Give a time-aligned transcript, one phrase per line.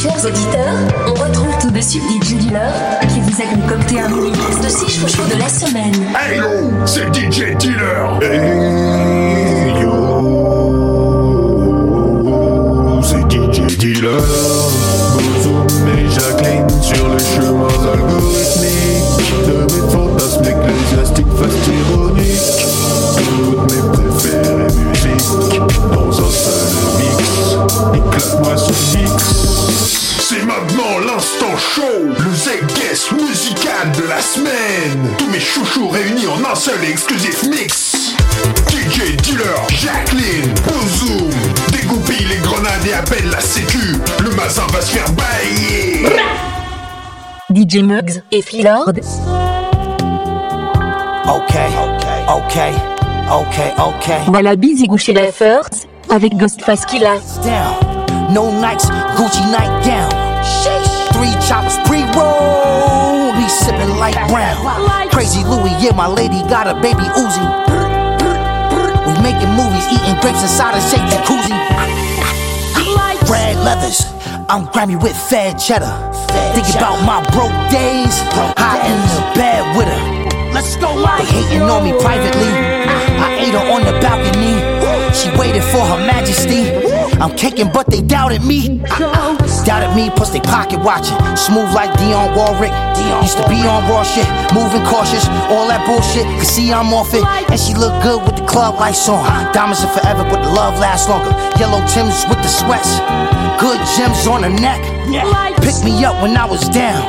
[0.00, 0.78] Chers auditeurs,
[1.08, 2.72] on retrouve tout de suite DJ Dealer
[3.12, 5.92] qui vous a concocté un mini de 6 chouchous de la semaine.
[6.16, 6.44] Hey yo,
[6.86, 8.20] c'est DJ Dealer.
[8.22, 10.22] Hey yo,
[13.02, 14.22] c'est DJ Dealer.
[15.14, 22.54] Bozoum et Jacqueline sur les chemins algorithmiques de mes fantasmes ecclésiastiques fast ironiques.
[23.16, 26.47] Toutes mes préférées musiques dans un mix.
[27.94, 29.22] Éclate-moi ce mix.
[30.20, 35.14] C'est maintenant l'instant show, le Z-Guest musical de la semaine.
[35.16, 38.14] Tous mes chouchous réunis en un seul et exclusif mix.
[38.68, 41.30] DJ Dealer, Jacqueline, Bozoom,
[41.72, 43.96] dégoupille les grenades et appelle la sécu.
[44.22, 46.04] Le mazin va se faire bailler.
[47.54, 48.88] DJ Muggs et Philord.
[51.26, 51.54] Ok,
[52.28, 52.58] ok,
[53.30, 54.12] ok, ok.
[54.26, 57.18] Voilà Busy Goucher la First avec Ghostface Killah.
[57.44, 58.32] Down.
[58.32, 60.10] No nights, Gucci night down.
[61.12, 63.32] Three choppers pre-roll.
[63.34, 65.08] Be sipping light brown.
[65.10, 67.44] Crazy Louis, yeah, my lady got a baby Uzi.
[69.06, 71.56] We making movies, eating grapes inside a shake jacuzzi.
[73.28, 74.06] Red leathers,
[74.48, 75.92] I'm Grammy with fat cheddar.
[76.54, 78.14] Think about my broke days,
[78.56, 80.52] high in the bed with her.
[80.52, 82.48] Let's go, They hating on me privately.
[83.20, 83.37] I
[85.38, 86.74] waited for her majesty.
[87.22, 88.78] I'm kicking, but they doubted me.
[89.64, 91.16] Doubted me, plus they pocket watching.
[91.36, 92.74] Smooth like Dionne Warwick.
[93.22, 95.26] Used to be on raw shit, moving cautious.
[95.48, 97.24] All that bullshit, cause see I'm off it.
[97.50, 99.24] And she look good with the club lights on.
[99.52, 101.30] Diamonds are forever, but the love lasts longer.
[101.58, 102.98] Yellow Tims with the sweats.
[103.62, 104.82] Good gems on her neck.
[105.62, 107.02] Pick me up when I was down.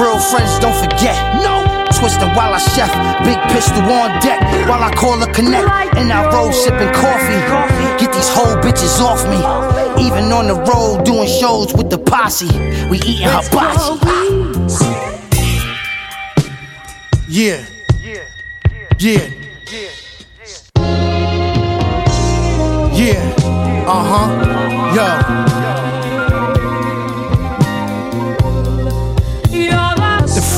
[0.00, 1.16] Real friends don't forget.
[1.42, 1.73] No.
[2.04, 2.92] Twisting while I chef,
[3.24, 4.38] big pistol on deck
[4.68, 5.96] while I call a connect.
[5.96, 7.40] And I roll sipping coffee.
[7.98, 9.38] Get these whole bitches off me.
[10.04, 12.44] Even on the road doing shows with the posse.
[12.90, 13.94] We eating hibachi.
[17.26, 17.64] Yeah.
[18.02, 18.26] Yeah.
[18.98, 19.30] Yeah.
[19.72, 19.90] Yeah.
[22.92, 23.34] Yeah.
[23.88, 24.94] Uh huh.
[24.94, 25.43] Yo.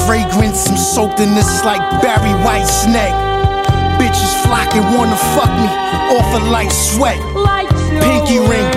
[0.07, 3.13] Fragrance, I'm soaked in this like Barry White snake.
[3.99, 5.67] Bitches flocking, wanna fuck me
[6.15, 7.19] off a light sweat.
[8.01, 8.71] Pinky ring,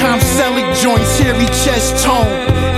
[0.00, 2.26] Tom Selleck joints, hairy chest tone.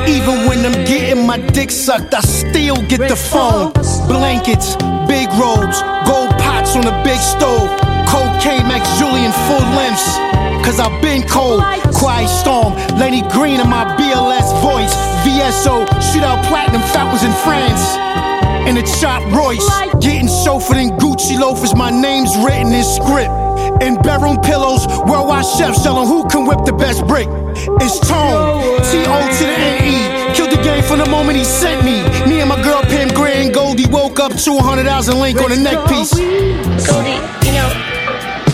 [0.09, 3.71] Even when I'm getting my dick sucked, I still get the phone.
[4.09, 4.75] Blankets,
[5.07, 7.71] big robes, gold pots on a big stove.
[8.11, 10.19] Cocaine Max Julien full lengths.
[10.67, 11.63] Cause I've been cold,
[11.95, 15.12] quiet storm, Lenny Green in my BLS voice.
[15.23, 17.83] VSO, shoot out platinum fountains in France.
[18.69, 19.67] In a chop Royce,
[20.01, 23.31] getting chauffeured in Gucci loafers, my name's written in script.
[23.83, 27.29] In bedroom pillows, worldwide chefs selling who can whip the best brick.
[27.83, 30.35] It's Tone, T-O to the N-E.
[30.35, 32.03] Killed the game from the moment he sent me.
[32.29, 35.41] Me and my girl Pam Grier and Goldie woke up to a hundred thousand link
[35.41, 36.15] on the neck piece.
[36.87, 37.69] Goldie, you know,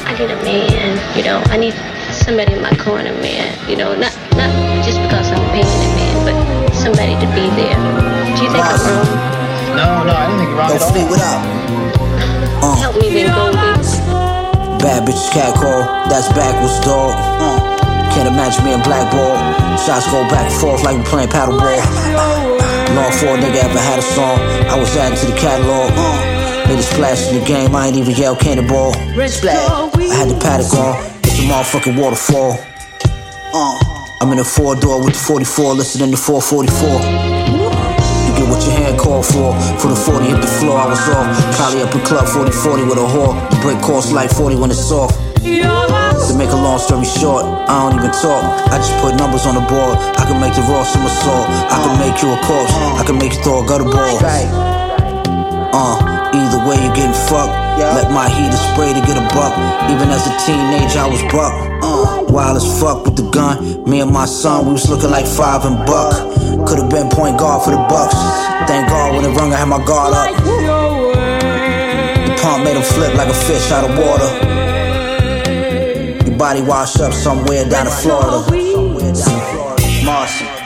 [0.05, 1.17] I need a man.
[1.17, 1.97] You know, I need
[2.28, 3.49] somebody in my corner, man.
[3.65, 4.53] You know, not not
[4.84, 6.37] just because I'm paying a man, but
[6.77, 7.72] somebody to be there.
[8.37, 9.09] Do you think I'm wrong?
[9.72, 10.93] No, no, I don't think you're wrong Yo, at all.
[10.93, 11.41] Fleet, what up?
[12.84, 13.56] Help me then, Goldie.
[14.84, 15.81] Bad bitches cat call,
[16.12, 17.16] that's backwards, dog.
[17.16, 17.56] Uh,
[18.12, 19.33] can't imagine me in black ball.
[19.81, 21.81] Shots go back and forth like we playing paddleball.
[22.93, 24.37] Long for a nigga ever had a song.
[24.69, 25.97] I was adding to the catalog.
[25.97, 28.93] Uh, made a splash in the game, I ain't even yell cannonball.
[29.28, 29.97] Splash.
[29.97, 32.59] I had the paddock on, it's a motherfucking waterfall.
[33.55, 33.79] Uh,
[34.19, 36.67] I'm in a four door with the 44, listening to 444.
[38.27, 39.55] You get what your hand called for.
[39.78, 41.23] For the 40 hit the floor, I was off.
[41.55, 43.39] Probably up in club 40 40 with a whore.
[43.47, 45.15] The break costs like 40 when it's off.
[45.39, 48.43] To make a long story short, I don't even talk.
[48.75, 50.03] I just put numbers on the board.
[50.19, 51.47] I can make the raw somersault.
[51.47, 52.75] I can make you a corpse.
[52.75, 54.19] I can make you throw a gutter ball.
[55.71, 57.55] Uh, either way you're getting fucked.
[57.78, 59.55] Let my heater spray to get a buck.
[59.91, 61.53] Even as a teenager, I was buck.
[61.83, 63.84] Uh, wild as fuck with the gun.
[63.89, 66.13] Me and my son, we was looking like five and buck.
[66.66, 68.15] Could've been point guard for the Bucks.
[68.66, 70.34] Thank God when it rung, I had my guard up.
[72.27, 74.28] The pump made him flip like a fish out of water.
[76.28, 78.42] Your body washed up somewhere down in Florida.
[80.04, 80.58] Marcy.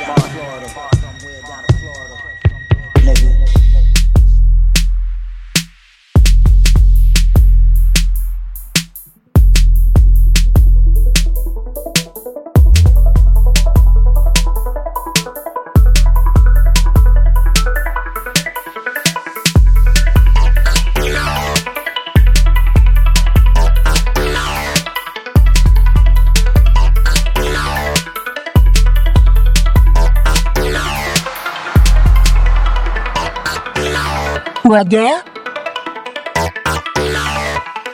[34.72, 35.22] Boisguerre.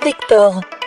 [0.04, 0.77] Victor.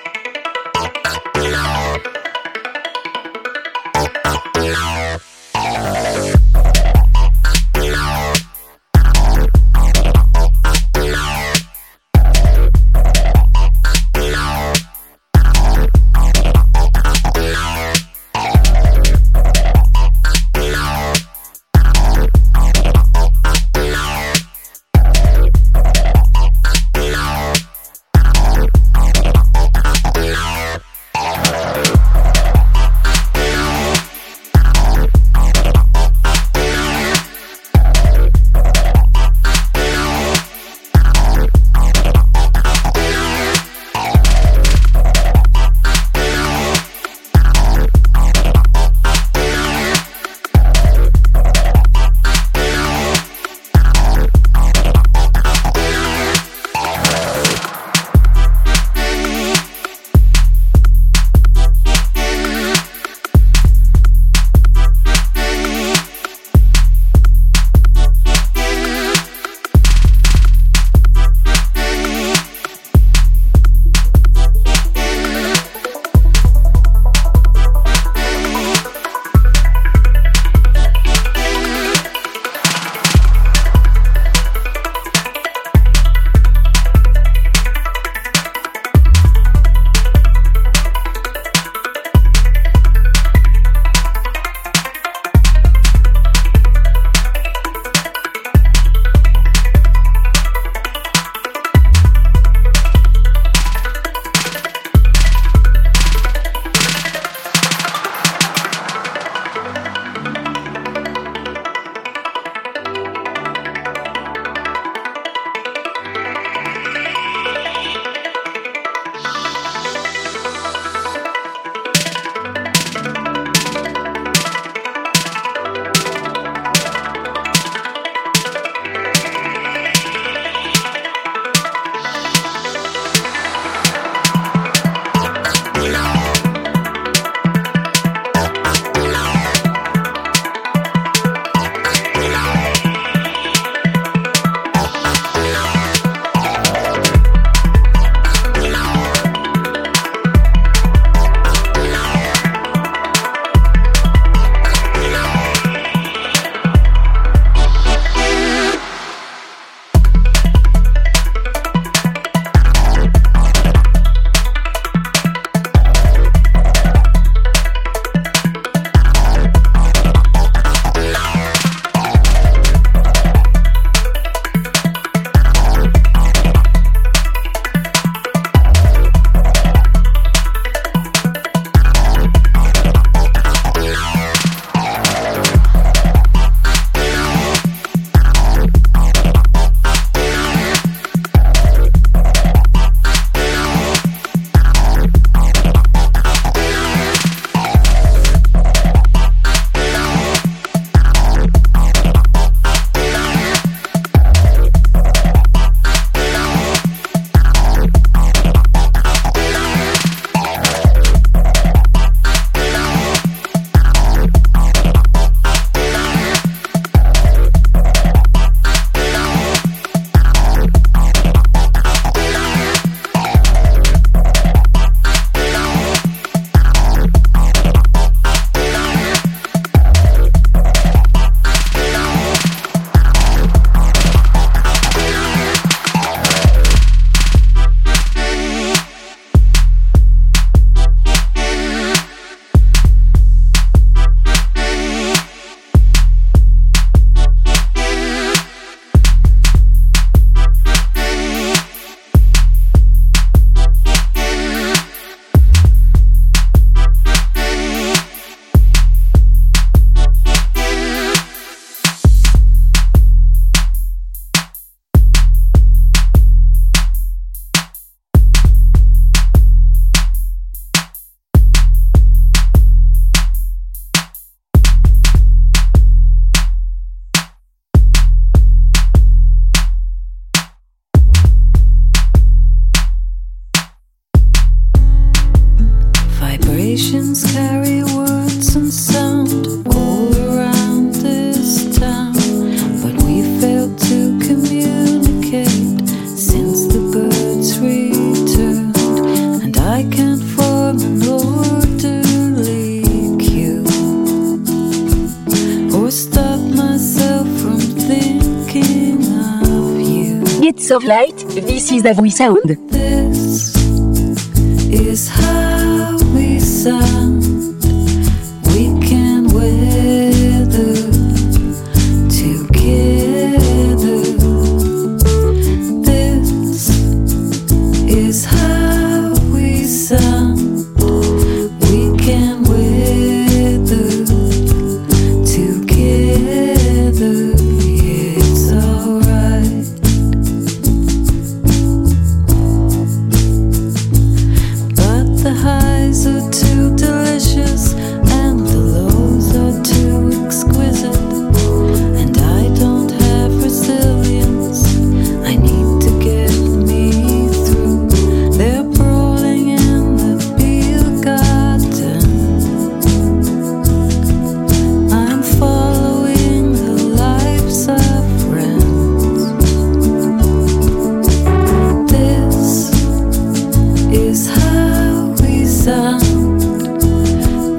[310.71, 312.81] of light, this is Avui Sound.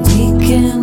[0.06, 0.81] we can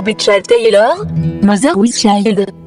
[0.00, 1.04] Barbie Taylor,
[1.42, 2.59] Mother Child.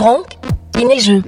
[0.00, 0.38] Franck
[0.80, 1.22] et neigeux.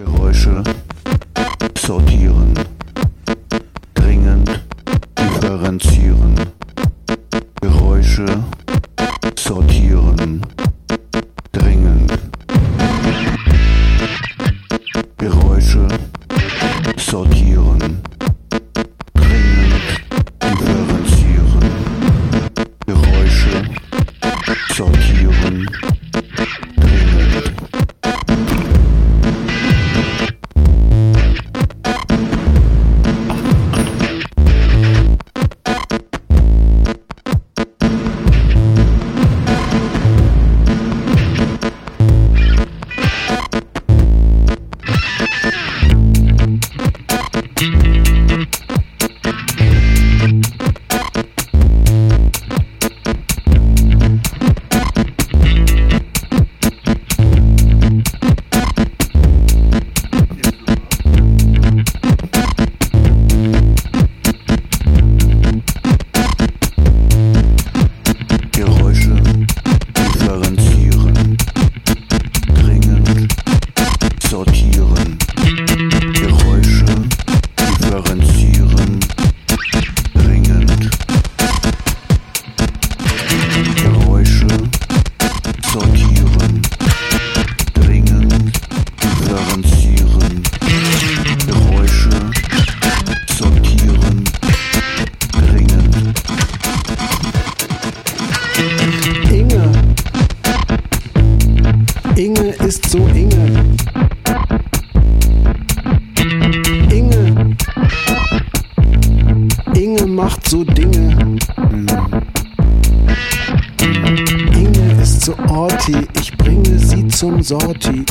[117.43, 118.05] Sie zum Sorti.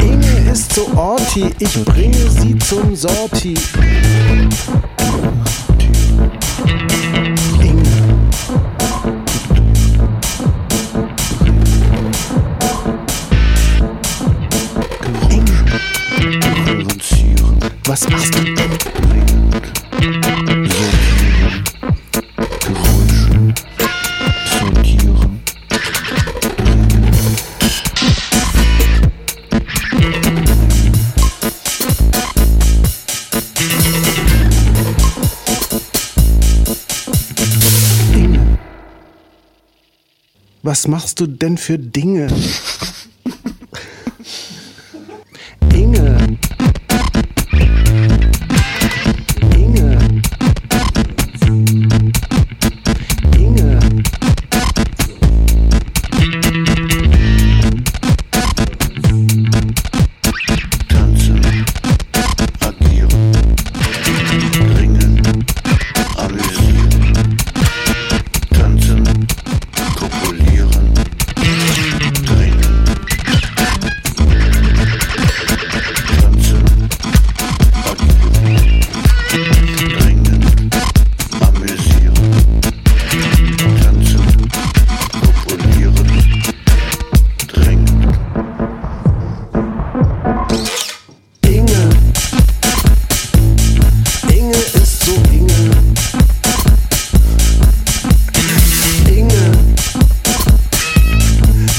[0.00, 3.54] Inge ist so Orti, ich bringe sie zum Sorti.
[17.84, 18.57] Was machst du
[40.68, 42.28] Was machst du denn für Dinge?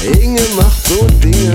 [0.02, 1.54] Inge macht so Dinge.